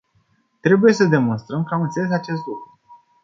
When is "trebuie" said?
0.61-0.93